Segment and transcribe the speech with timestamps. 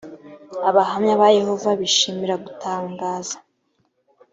[0.69, 3.35] abahamya ba yehova bishimira gutangaza